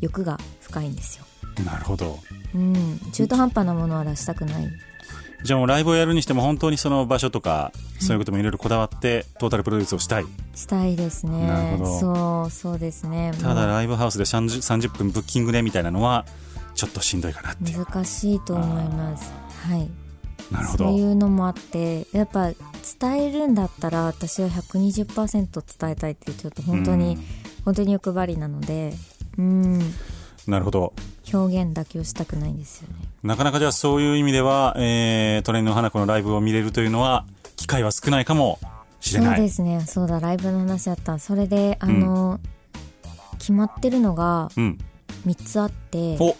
[0.00, 1.24] 欲が深いんですよ。
[1.64, 2.18] なるほど。
[2.54, 2.98] うん。
[3.12, 4.68] 中途半端なものは出したくない。
[5.44, 10.24] じゃあもうライブをやるにしても本当にその場所とかそういうこともいろいろこだわってトータルプロデュースをしたい。
[10.54, 11.46] したいですね。
[11.46, 12.00] なるほど。
[12.00, 13.32] そうそうですね。
[13.32, 16.24] もただライブハウスで 30, 30分ブッキングでみたいなのは
[16.74, 17.82] ちょっとしんどいかなっていう。
[17.82, 19.32] う難しいと思います。
[19.68, 19.90] はい。
[20.50, 20.84] なるほど。
[20.86, 22.50] そういうのもあってやっぱ
[23.00, 27.24] 伝えるんだったら私は120%伝えたいっていうちょっと本当に、うん。
[27.66, 28.94] 本当に欲張りなので。
[29.36, 29.94] うん
[30.46, 30.92] なるほど。
[31.32, 32.94] 表現だけをしたくないんですよね。
[33.22, 37.24] なかなかじゃあそういう意味では、えー、トレンド花子のライブを見れるというのは
[37.56, 38.58] 機会は少ないかも
[39.00, 39.36] しれない。
[39.36, 39.80] そうですね。
[39.86, 41.18] そうだライブの話だった。
[41.18, 42.40] それであの、
[43.38, 44.78] 決まってるのがうん。
[45.26, 46.36] 3つあってお。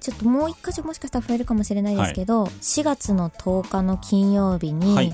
[0.00, 5.12] ちょっともう一箇所もしかしたら増えるかもしれないですけど、4月の10日の金曜日に、はい。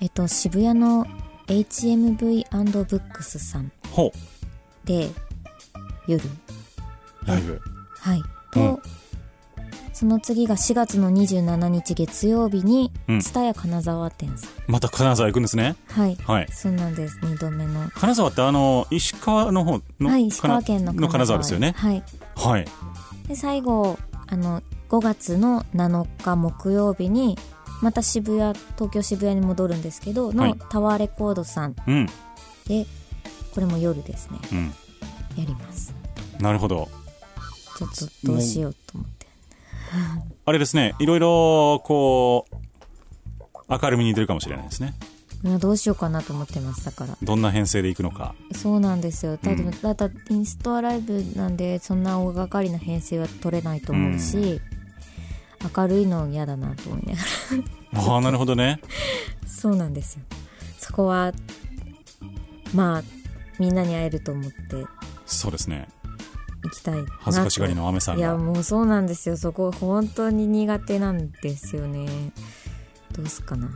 [0.00, 1.06] えっと、渋谷の
[1.46, 4.10] HMV&BOOKS さんほ
[4.84, 5.10] で
[6.06, 6.24] 夜。
[6.24, 6.28] う
[7.26, 7.60] ライブ。
[7.98, 8.22] はい。
[8.50, 8.80] と、
[9.92, 13.22] その次が4月の27日月曜日にうん。
[13.22, 15.76] 蔦屋金沢店さん、また金沢行くんですね。
[15.88, 16.16] はい。
[16.26, 16.48] はい。
[16.50, 17.18] そうなんです。
[17.20, 17.88] 2度目の。
[17.94, 21.74] 金沢ってあの石川の方のはい石川県のの金沢ですよね。
[21.76, 22.02] はい。
[22.34, 22.64] はい。
[23.28, 27.38] で最後あの5月の7日木曜日に
[27.80, 30.54] また渋谷東京渋谷に戻るんですけどの、はい。
[30.70, 31.76] タワーレコードさん。
[31.86, 32.06] うん。
[32.66, 32.86] で
[33.54, 34.38] これも夜ですね。
[34.52, 34.74] うん。
[35.36, 35.94] やります。
[36.40, 36.88] なるほど
[37.88, 39.26] ちょっとどうしようと思って。
[40.44, 42.56] あれですねいろいろこう
[43.68, 44.94] 明るみに出るかもしれないですね。
[45.58, 47.18] どうしようかなと思ってますだから。
[47.20, 48.34] どんな編成でいくのか。
[48.52, 49.36] そうなんですよ。
[49.38, 54.60] ただ,、うんだだインストアライブなんでそんな大掛かりな編成は取れないと思うし、
[55.76, 57.18] 明るいの嫌だなと思いなが
[58.02, 58.12] ら。
[58.14, 58.80] ああなるほどね。
[59.46, 60.22] そうなんですよ。
[60.78, 61.32] そこは
[62.72, 63.02] まあ
[63.58, 64.86] みんなに会えると思って。
[65.26, 65.88] そうですね。
[66.01, 66.01] 行
[66.70, 68.20] きたい恥ずかしがりのアメさんが。
[68.20, 69.36] いやもうそうなんですよ。
[69.36, 72.32] そこ本当に苦手なんですよね。
[73.12, 73.68] どうすっかな。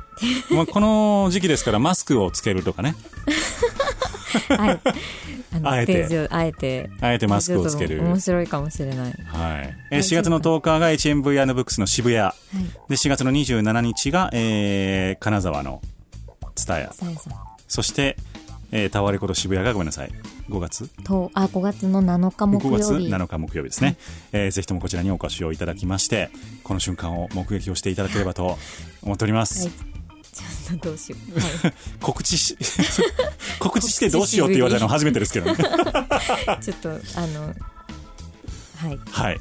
[0.54, 2.94] まあ、この時期ですからマスクをつけるとかね。
[4.48, 4.80] はい
[5.62, 6.28] あえて。
[6.30, 6.90] あえて。
[7.00, 8.02] あえてマスクをつける。
[8.02, 9.12] 面白いかもしれない。
[9.26, 12.20] はい、えー4月の10日が HMV& ブックスの渋谷。
[12.20, 12.64] はい。
[12.88, 15.82] で4月の27日が、えー金沢の
[16.54, 16.92] 蔦屋。
[17.68, 18.16] そして、
[18.70, 20.12] えータワーレコード渋谷がごめんなさい
[20.52, 20.88] 5月？
[21.04, 23.96] とあ5月の7日木5月曜日7日木曜日ですね、
[24.32, 26.30] えーぜひともこちらにお越しをいただきまして
[26.62, 28.58] この瞬間を目撃をしていただければと
[29.02, 29.76] 思っております、はい。
[30.32, 32.56] ちょっとどうしよう、はい、 告知し
[33.58, 35.56] 告知してどうしようって言われたの初めてですけどね。
[36.60, 37.54] ちょっとあの
[38.76, 38.98] はい。
[39.10, 39.38] はい。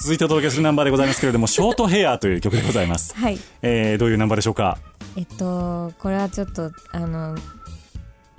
[0.00, 3.38] 続いてお届けするナンバーでございますけれども「ショートヘア」という曲でございます、はい。
[3.62, 4.78] えーどういうナンバーでしょうか？
[5.16, 7.36] えっとこれはちょっとあの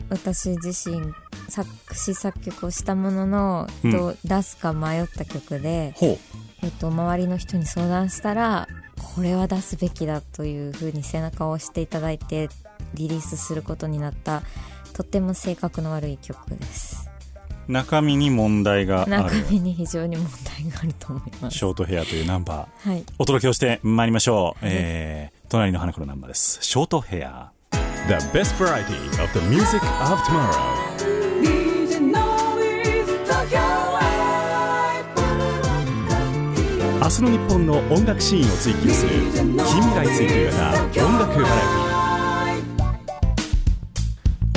[0.09, 1.13] 私自身
[1.47, 3.91] 作詞作曲をしたものの、うん。
[3.91, 5.93] どう出すか迷った曲で、
[6.61, 8.67] えっと、周りの人に相談したら
[9.15, 12.49] これは出すべきだというふうに背中を押していただいて
[12.93, 14.43] リリースすることになった
[14.93, 17.09] とっても性格の悪い曲です。
[17.67, 21.57] 中身に問題があ中る身に非常に問題があると思います。
[21.57, 22.89] ショートヘアというナンバー。
[22.89, 23.03] はい。
[23.19, 26.57] お届けをしてまいりましょう、えー、隣の花子のナンバーです。
[26.61, 27.51] ショートヘア
[28.07, 30.79] The best variety of the music of tomorrow.
[37.01, 41.89] 明日の日本の音楽シーンを追求する近未来追求型音楽バラエ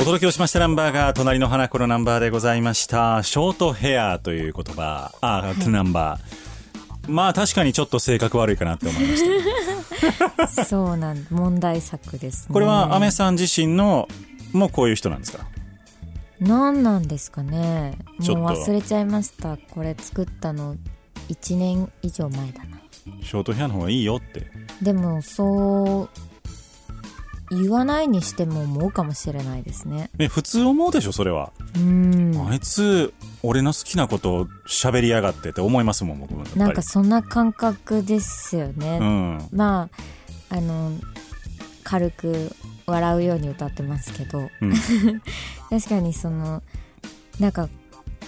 [0.01, 0.59] お届けをしました。
[0.59, 3.23] ナンバーが隣の花子のナンバーでございました。
[3.23, 5.13] ショートヘアという言葉。
[5.21, 6.42] あ、ナンバー
[7.09, 10.65] まあ確かにちょっと性格悪いかなって思いました。
[10.65, 12.53] そうなん問題作ですね。
[12.53, 14.09] これはアメさん自身の
[14.53, 15.47] もうこういう人なんですか？
[16.41, 17.99] 何なんですかね。
[18.19, 19.57] もう忘れちゃいました。
[19.57, 20.77] これ作ったの
[21.29, 22.79] 1年以上前だな。
[23.23, 24.47] ショートヘアの方がいいよって。
[24.81, 26.09] でもそう
[27.61, 30.11] 言わないにしても思うかもしれないですね。
[30.19, 32.47] え普通思うでしょそれは、うん。
[32.49, 39.49] あいつ俺の好きなことを喋りやがってって思いますもん僕もなんかそんな感覚ですよね、うん。
[39.53, 39.89] ま
[40.51, 40.93] ああの
[41.85, 42.53] 軽く
[42.87, 44.49] 笑うように歌ってますけど。
[44.61, 44.73] うん。
[45.71, 46.63] 確かにその
[47.39, 47.69] なんか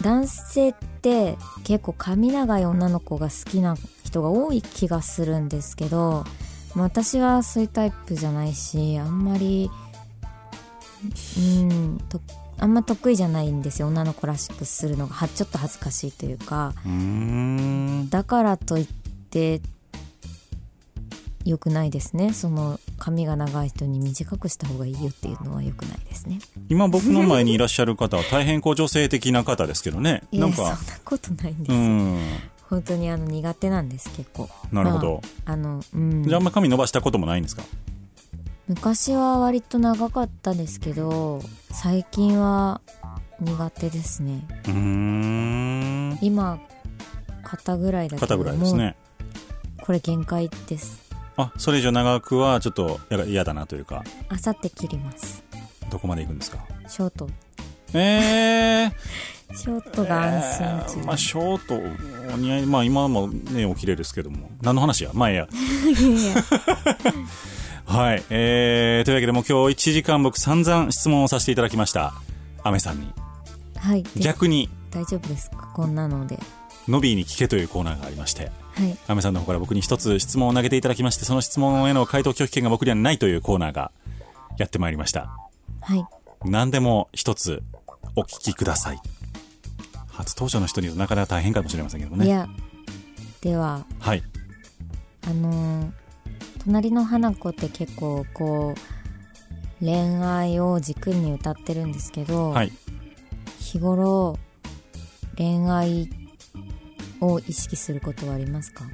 [0.03, 6.25] 男性って結構髪長い女の子が好きな人が多い気がするんですけど
[6.75, 9.70] まあ私はそういうタイプじゃないしあんまり
[11.39, 12.20] うんと
[12.59, 13.89] あんま得意じゃないんですよ。
[13.89, 16.72] 女の子らしくするのがはちょっと恥ずかしいというか。
[18.11, 18.87] だからといっ
[19.31, 19.61] て
[21.45, 22.33] 良くないですね。
[22.33, 26.39] その髪が長い人に短くした方がいいよっていうのは良くないですね。
[26.68, 30.22] 今僕の前にいらっしゃる方は大変こう女性的な方ですけどね。
[30.31, 34.48] いやそんななんかことないんです本当にあの苦手なんです結構。
[34.72, 36.22] なるほど、まあ、あのうん。
[36.24, 37.62] じゃああんま髪伸ばしたこともないんですか？
[38.66, 42.80] 昔は割と長かったですけど最近は
[43.40, 44.46] 苦手ですね。
[44.66, 46.18] うーん。
[46.22, 46.58] 今
[47.42, 48.96] 肩ぐらいだけど肩ぐらいですもね
[49.80, 51.04] うこれ限界です。
[51.36, 54.02] あそれ以上長くはちょっと嫌だなというか。
[54.28, 55.44] あさって切ります。
[55.90, 56.64] どこまで行くんですか？
[56.88, 57.28] ショート。
[57.92, 58.92] ええー、
[59.57, 64.50] ショートが安心中、えー、まあショートお似合いまあ今もねお綺麗ですけども。
[64.62, 65.11] 何の話や？
[65.14, 65.48] まあいや。
[67.86, 72.14] はい、えー、というわけでも今日1時間僕散々質問をさせていただきました。
[72.62, 73.12] アメさんに。
[73.76, 74.05] はい。
[74.16, 74.68] 逆に。
[74.90, 75.70] 大丈夫ですか？
[75.74, 76.38] こんなので。
[76.88, 78.50] ノビーに聞けというコーナーがありまして。
[78.74, 83.92] はい、アメさんの方から僕に一つ質問を投げていただきましてその質問への回答拒否権が僕にはないというコーナーが
[84.59, 85.30] やってまいりました。
[85.80, 86.05] はい。
[86.44, 87.62] 何でも一つ
[88.16, 89.00] お聞きください
[90.16, 92.26] 初登場の人になかなか大変かもしれませんけどね。
[92.26, 92.48] いや
[93.40, 94.22] でははい。
[95.26, 95.90] あのー、
[96.64, 102.72] 隣の花子って結構こう恋愛を軸に歌ってるんですけど、はい、
[103.58, 104.38] 日頃
[105.36, 106.08] 恋愛
[107.20, 108.84] を意識することはありますか？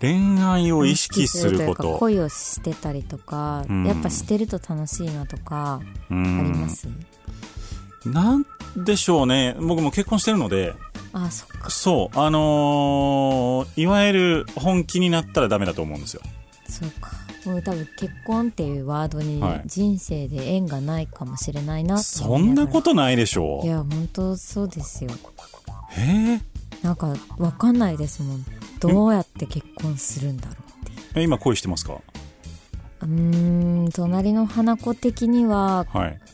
[0.00, 1.98] 恋愛を意識すること。
[1.98, 6.86] 恋をしてたりとか、うん、やっぱしてると楽しいなとかあります？
[8.04, 8.46] なん
[8.76, 9.56] でしょうね。
[9.60, 10.74] 僕も結婚してるので。
[11.12, 11.70] あそっか。
[11.70, 12.18] そう。
[12.18, 16.22] あのー、いわゆる本気になったらダメだと思うんですよ。
[16.68, 17.10] そうか。
[17.44, 23.66] もう多分結婚っていうワードに人生で縁がないかもしれないな、はい、そんなことないでしょう。
[23.66, 25.10] いや本当そうですよ。
[25.90, 26.40] へえ
[26.82, 28.44] なんか分かんないですもん。
[28.80, 30.54] どうやって結婚するんだろう
[30.86, 32.00] ってえ今恋してますか？
[33.00, 35.86] うん隣の花子的には、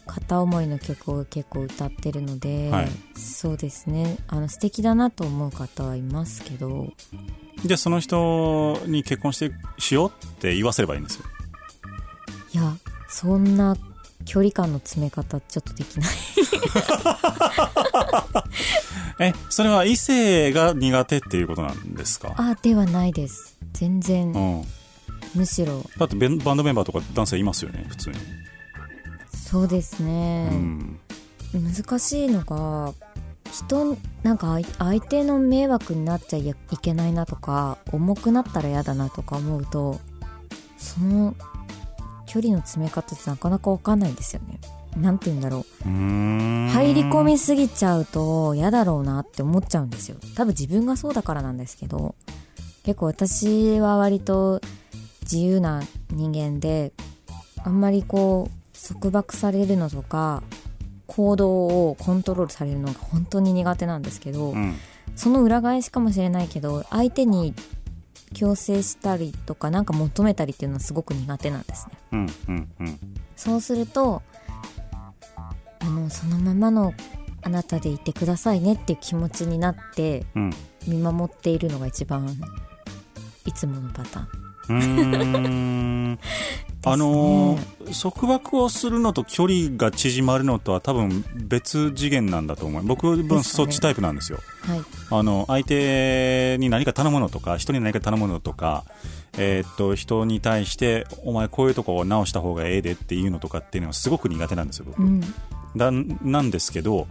[0.07, 2.89] 片思いの曲を結構歌ってるので、はい、
[3.19, 4.17] そうですね。
[4.29, 6.93] あの素敵だなと思う方はいますけど。
[7.65, 11.25] じゃあその人に結婚してしようって言わせればいいんですよ。
[12.55, 12.77] いや
[13.09, 13.77] そんな
[14.25, 16.11] 距離感の詰め方ちょっとできない。
[19.21, 22.35] えそれは異性が苦手っていうことなんですか？
[22.37, 23.57] あではないです。
[23.73, 24.65] 全然、うん、
[25.35, 25.85] むしろ。
[25.99, 28.17] だってバンドメンバーとか男性いますよね普通に。
[29.33, 30.99] そうですね、うん、
[31.53, 32.93] 難しいのが
[33.53, 40.01] 人なんか相手の迷惑になっちゃいけないなとか重くなったら嫌だなとか思うと
[40.77, 41.37] その
[42.27, 44.59] 距離の詰め方ってなかなか分かんないんですよね。
[44.97, 45.85] なんて言うんだろう。
[45.85, 50.17] 入り込みすぎちゃうと嫌だろうなって思っちゃうんですよ。
[50.35, 52.17] 多分自分がそうだからなんですけど
[52.83, 54.61] 結構私は割と
[55.25, 56.93] 自由な人間で
[57.63, 60.43] あんまりこう束縛されるのとか
[61.07, 64.75] 行動をコントロールされるのが本当に苦手なんですけど、うん、
[65.17, 67.55] その裏返しかもしれないけど相手に
[68.35, 71.93] 強制したりとか何か求めたりっていうのはすごく苦手なんですね。
[72.13, 72.99] うんうんうん、
[73.37, 74.23] そうすると
[75.81, 76.95] あのそのままの
[77.43, 80.25] あなたでいてくださいねっていう気持ちになって
[80.87, 82.27] 見守っているのが一番
[83.47, 84.44] いつものパターン。
[84.69, 86.19] うん。
[86.87, 87.59] あの
[88.03, 92.85] 束縛をするのと距離が縮まるのとは多分別次元なんだと思う。
[92.85, 98.85] 僕はそっちタイプなんですよ、はい、あの相手に何か頼むのとか人に何か頼むのとか、
[99.39, 105.21] えー、っと人に対してお前こういうとこを直した方がええでっていうのとかっていうのはすごく苦手なんですよ僕、うん、
[105.75, 107.07] だなんですけど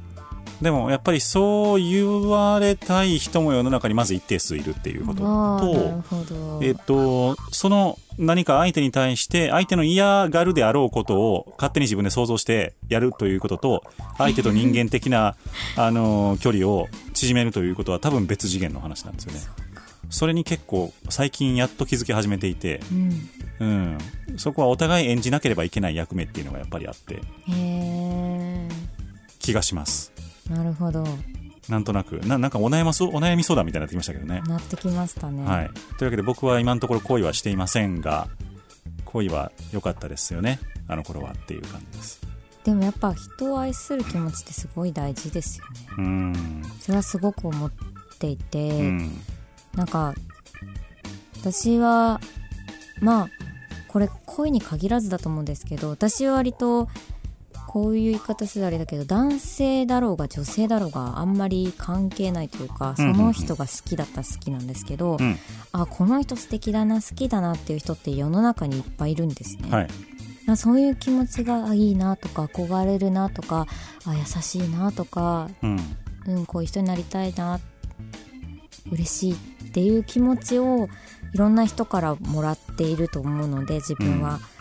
[0.64, 5.22] でもやっぱりそう言われたい人も世の中にまず一定数いるっていうこと
[5.60, 13.84] と、えっと、その何か相手に対して相手の嫌がるであろうことを勝手に自分で想像してやるということと
[14.18, 15.36] 相手と人間的な
[15.76, 19.42] あの距離を縮めるということは多分別次元の話なんですよね。
[20.10, 23.98] それに結構最近やっと気づき始めていて、うん、うん、
[24.38, 27.20] そこはお互い演じなければいけない役目っていうのがやっぱりあって
[29.40, 30.13] 気がします。
[30.50, 31.06] なるほど。
[31.70, 32.20] なんとなく。
[32.20, 34.42] ななんかお悩まそお悩み相談みたいになってきましたけどね。
[34.48, 38.28] なってきましたね、はい、というわけで僕は今のところ恋はしていませんが
[39.06, 40.60] 恋は良かったですよね。
[40.88, 42.22] あの頃はっていう感じです。
[42.64, 45.72] でもやっぱ人を愛する気持ちってすごい大事ですよね。
[45.98, 46.64] うん。
[46.80, 47.72] それはすごく思っ
[48.20, 49.22] ていて、うん、
[49.76, 50.14] なんか
[51.40, 52.20] 私は
[53.02, 53.30] まあ
[53.88, 56.88] これ恋に限らずだと思うんですけど私は割と
[57.68, 65.38] こういう言い方するあれだけど男性だろうが女性だろうがあんまり関係ないというかその人が好きだったら好きなんですけど、うん、
[65.72, 69.70] あこの人素敵だな好きだなっていう人って世の中にいっぱいいるんですね。
[69.70, 69.88] はい。
[70.58, 73.66] そういう気持ちがいいなとか憧れるなとか
[74.06, 75.80] あ優しいなとか、うん、
[76.28, 77.62] うん、こういう人になりたいな
[78.92, 80.90] 嬉しいっていう気持ちを
[81.34, 84.36] いろんな人からもらっていると思うので自分は。
[84.36, 84.53] うん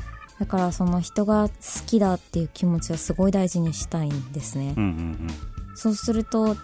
[0.42, 1.54] だからその人が好
[1.86, 6.56] きだっていう気持ちはすごい大事にしたいんですね、うんうんうん、そうすると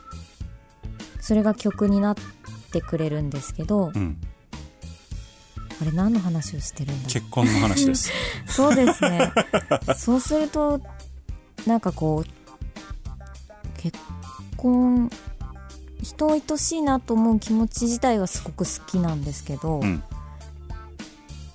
[1.21, 2.17] それが曲になっ
[2.73, 4.19] てくれるんですけど、うん、
[5.81, 8.11] あれ何の話をしてるんだ結婚の話です。
[8.49, 9.33] そうですね。
[9.97, 10.81] そうすると
[11.65, 13.97] なんかこう結
[14.57, 15.09] 婚
[16.03, 20.03] 人を愛しいなと思う気持ち自体はすごく好きなんですけど、うん、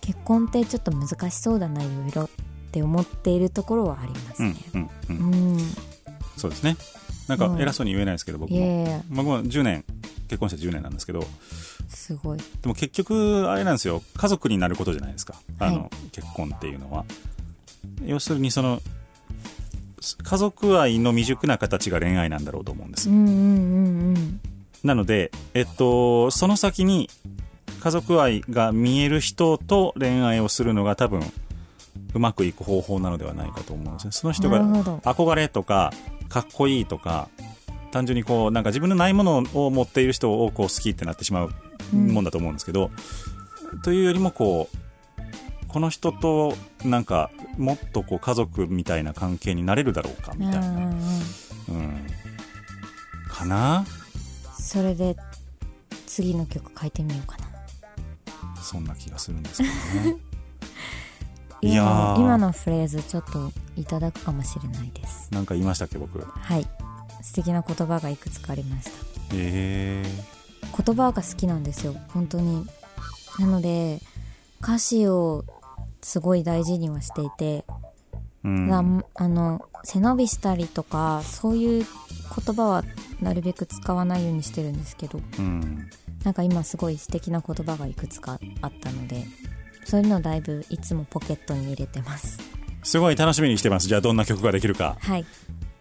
[0.04, 2.30] 結婚ってちょっと難しそうだないろいろっ
[2.72, 4.56] て思っているところはありますね。
[4.74, 5.14] うん、う
[5.56, 5.60] ん、
[6.36, 6.76] そうですね。
[7.30, 9.04] なんか偉そうに言えないですけど、僕も。
[9.10, 9.86] 僕も10年
[10.28, 11.26] 結婚して10年なんですけど。
[11.88, 12.38] すごい。
[12.38, 14.04] でも結局あれなんですよ。
[14.18, 15.36] 家族になることじゃないですか。
[15.60, 17.06] あの、はい、結婚っていうのは。
[18.06, 18.82] 要するにその
[20.22, 24.41] 家族愛の未熟な形が恋愛なんだろうと思うんです、うんうんうんうん、
[24.84, 27.10] なのでえっとその先に
[27.80, 31.22] 家族愛が見える人と恋愛をするのが多分
[32.14, 34.11] うまくいく方法なのではないかと思うんですね。
[34.11, 34.61] その人が
[35.01, 35.91] 憧れとか
[36.30, 37.30] かっこいいとか
[37.91, 41.51] 単純にこうなんか自分のないものを持っている人をこう好きってなってしまう
[41.95, 42.89] もんだと思うんですけど、
[43.72, 46.55] うん、というよりもこうこの人と
[46.86, 50.99] なんかもっとこう家族みたいな関係になれるだろうかみたいな、うん、
[51.70, 52.07] うん、
[53.28, 53.86] かな？
[54.59, 55.16] それで
[56.05, 57.43] 次の曲書いてみようかな
[58.64, 60.18] そんな気がするんですけどね。
[61.61, 65.30] いや今のフレーズちょっといただくかもしれないです。
[65.32, 66.20] なんか言いましたっけ僕。
[66.20, 66.68] はい。
[67.22, 68.91] 素敵な言葉がいくつかありました。
[68.91, 68.93] へ
[69.34, 70.03] え
[70.86, 71.95] 言葉が好きなんですよ。
[72.09, 72.68] 本当に。
[73.39, 74.01] なので
[74.61, 75.45] 歌詞を
[76.01, 77.66] すごい大事にはしていて、
[78.43, 81.86] うん、あの背伸びしたりとかそういう
[82.45, 82.84] 言葉は
[83.22, 85.89] なるべく使わないようにしてるんですけど、うん、
[86.24, 89.26] なんか今すごい素敵な言葉がいくつかあったので
[89.86, 92.39] そういうのをだいぶいつもポケットに入れてます。
[92.84, 93.88] すごい楽しみにしてます。
[93.88, 94.97] じゃあどんな曲ができるか。
[95.01, 95.26] はい。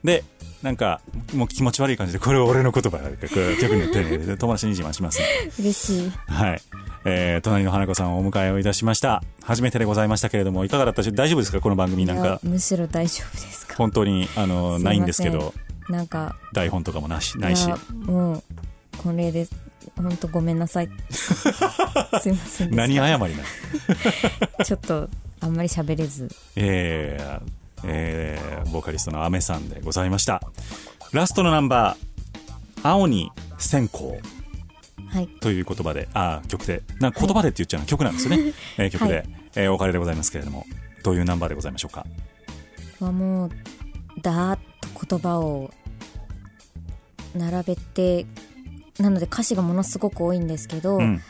[0.04, 0.24] で
[0.62, 1.00] なんか
[1.34, 5.26] もう気持ち悪い感じでこれは俺の言葉曲によって友達に自慢します、ね、
[5.58, 6.10] 嬉しい。
[6.26, 6.62] はい。
[7.04, 9.24] えー、隣の花子さんをお迎えをいたしました。
[9.42, 11.60] 初めてでございましたけれどもいかがだった大丈夫ですか？
[11.60, 12.38] この番組なんか。
[12.44, 13.74] むしろ大丈夫ですか？
[13.76, 15.52] 本当にあのないんですけど。
[15.88, 17.68] なんか台本とかもなしないし。
[17.92, 18.42] もう
[18.98, 19.48] これで
[19.96, 20.90] 本当ごめんなさい。
[21.10, 23.44] すいません何謝りな
[24.64, 25.08] ちょっと
[25.40, 26.28] あんまり喋れず。
[26.56, 27.42] えー、
[27.84, 30.42] えー、ボーカリストのアメさんでございました。
[31.12, 33.98] ラストのナンバー「青に線香」
[35.12, 36.82] はい、という言葉であ曲で。
[37.00, 40.66] な言葉でって言っちゃうの、はい、曲なんですよね、えー、曲で、はい、えー、お別れでございますけれども。
[41.02, 42.06] どういうナンバーでございましょうか？
[43.00, 43.50] はもう
[44.22, 45.72] だーっと言葉を
[47.34, 48.26] 並べて
[48.98, 51.20] なので歌詞がものすごく多いんですけど、うん、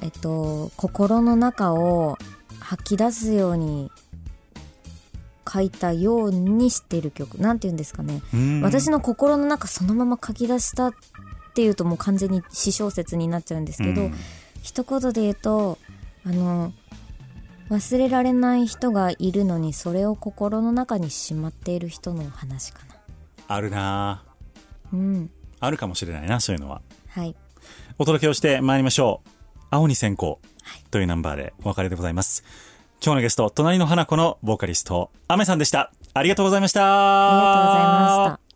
[0.00, 2.16] えっと心の中を
[2.60, 3.90] 吐き出すように
[5.50, 7.38] 書いたようにしてる曲。
[7.38, 8.20] なんて言うんですかね。
[8.62, 10.94] 私の心の中そのまま書き出したっ
[11.54, 14.10] ていうともう完全に詩小説になっちゃうんですけど、
[14.62, 15.78] 一言で言うと
[16.24, 16.72] あの
[17.70, 22.96] 忘れられない人がいるのにそれを心の中にしまっている人の話かな。
[23.48, 24.24] あるな。
[24.92, 25.30] うん
[25.60, 27.34] あるかもしれないなそういうのははい
[27.98, 29.28] お届けをしてまいりましょう
[29.70, 30.40] 青に先行
[30.90, 32.44] というナンバーでお別れでございます、
[33.02, 35.92] 今日のゲスト、隣の花子のボーカリスト、アメさんでした。
[36.14, 36.80] ありがとうございました。
[36.82, 38.47] ありがとうございました。